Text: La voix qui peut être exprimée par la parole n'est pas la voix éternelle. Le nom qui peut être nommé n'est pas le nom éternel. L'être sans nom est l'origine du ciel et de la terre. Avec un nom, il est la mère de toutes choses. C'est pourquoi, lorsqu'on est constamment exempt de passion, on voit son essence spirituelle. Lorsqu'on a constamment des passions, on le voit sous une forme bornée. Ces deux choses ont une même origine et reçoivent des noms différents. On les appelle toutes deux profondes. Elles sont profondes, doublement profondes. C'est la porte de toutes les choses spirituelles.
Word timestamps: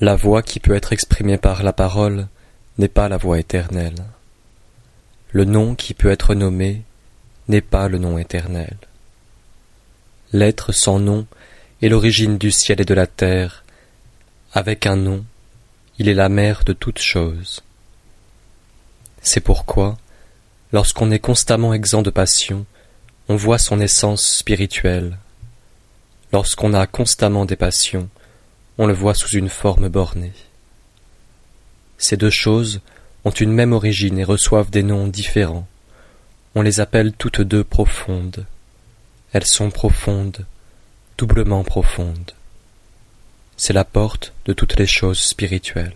La 0.00 0.16
voix 0.16 0.42
qui 0.42 0.60
peut 0.60 0.74
être 0.74 0.94
exprimée 0.94 1.36
par 1.36 1.62
la 1.62 1.74
parole 1.74 2.26
n'est 2.78 2.88
pas 2.88 3.10
la 3.10 3.18
voix 3.18 3.38
éternelle. 3.38 4.02
Le 5.30 5.44
nom 5.44 5.74
qui 5.74 5.92
peut 5.92 6.10
être 6.10 6.34
nommé 6.34 6.82
n'est 7.48 7.60
pas 7.60 7.86
le 7.86 7.98
nom 7.98 8.16
éternel. 8.16 8.78
L'être 10.32 10.72
sans 10.72 10.98
nom 10.98 11.26
est 11.82 11.90
l'origine 11.90 12.38
du 12.38 12.50
ciel 12.50 12.80
et 12.80 12.86
de 12.86 12.94
la 12.94 13.06
terre. 13.06 13.62
Avec 14.54 14.86
un 14.86 14.96
nom, 14.96 15.22
il 15.98 16.08
est 16.08 16.14
la 16.14 16.30
mère 16.30 16.64
de 16.64 16.72
toutes 16.72 16.98
choses. 16.98 17.62
C'est 19.20 19.40
pourquoi, 19.40 19.98
lorsqu'on 20.72 21.10
est 21.10 21.18
constamment 21.18 21.74
exempt 21.74 22.00
de 22.00 22.08
passion, 22.08 22.64
on 23.28 23.36
voit 23.36 23.58
son 23.58 23.80
essence 23.80 24.24
spirituelle. 24.24 25.18
Lorsqu'on 26.32 26.72
a 26.72 26.86
constamment 26.86 27.44
des 27.44 27.56
passions, 27.56 28.08
on 28.80 28.86
le 28.86 28.94
voit 28.94 29.12
sous 29.12 29.28
une 29.36 29.50
forme 29.50 29.90
bornée. 29.90 30.32
Ces 31.98 32.16
deux 32.16 32.30
choses 32.30 32.80
ont 33.26 33.30
une 33.30 33.52
même 33.52 33.74
origine 33.74 34.18
et 34.18 34.24
reçoivent 34.24 34.70
des 34.70 34.82
noms 34.82 35.06
différents. 35.06 35.68
On 36.54 36.62
les 36.62 36.80
appelle 36.80 37.12
toutes 37.12 37.42
deux 37.42 37.62
profondes. 37.62 38.46
Elles 39.34 39.46
sont 39.46 39.70
profondes, 39.70 40.46
doublement 41.18 41.62
profondes. 41.62 42.32
C'est 43.58 43.74
la 43.74 43.84
porte 43.84 44.32
de 44.46 44.54
toutes 44.54 44.78
les 44.78 44.86
choses 44.86 45.20
spirituelles. 45.20 45.92